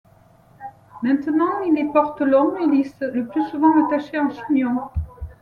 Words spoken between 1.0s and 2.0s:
Maintenant, il les